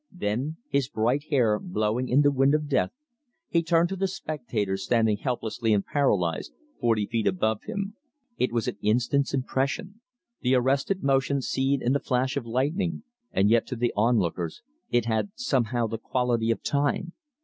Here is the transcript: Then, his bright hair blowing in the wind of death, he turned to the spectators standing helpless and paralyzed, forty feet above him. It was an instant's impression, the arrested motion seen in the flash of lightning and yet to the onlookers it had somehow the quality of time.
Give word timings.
Then, 0.11 0.57
his 0.67 0.89
bright 0.89 1.25
hair 1.29 1.59
blowing 1.59 2.09
in 2.09 2.21
the 2.21 2.31
wind 2.31 2.55
of 2.55 2.67
death, 2.67 2.89
he 3.49 3.61
turned 3.61 3.89
to 3.89 3.95
the 3.95 4.07
spectators 4.07 4.83
standing 4.83 5.17
helpless 5.17 5.59
and 5.63 5.85
paralyzed, 5.85 6.53
forty 6.79 7.05
feet 7.05 7.27
above 7.27 7.61
him. 7.67 7.95
It 8.35 8.51
was 8.51 8.67
an 8.67 8.79
instant's 8.81 9.31
impression, 9.31 10.01
the 10.41 10.55
arrested 10.55 11.03
motion 11.03 11.39
seen 11.39 11.83
in 11.83 11.93
the 11.93 11.99
flash 11.99 12.35
of 12.35 12.47
lightning 12.47 13.03
and 13.31 13.51
yet 13.51 13.67
to 13.67 13.75
the 13.75 13.93
onlookers 13.95 14.63
it 14.89 15.05
had 15.05 15.33
somehow 15.35 15.85
the 15.85 15.99
quality 15.99 16.49
of 16.49 16.63
time. 16.63 17.13